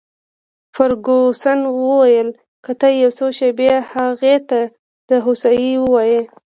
فرګوسن 0.75 1.59
وویل: 1.77 2.29
که 2.63 2.71
ته 2.79 2.87
یو 3.01 3.11
څو 3.17 3.27
شپې 3.39 3.69
هغې 3.91 4.35
ته 4.49 4.59
د 5.09 5.11
هوسایۍ 5.25 5.71
وواېې. 5.83 6.21